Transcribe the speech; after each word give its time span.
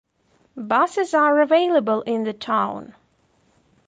Buses 0.57 1.13
are 1.13 1.41
available 1.41 2.01
in 2.01 2.23
the 2.23 2.33
town. 2.33 2.95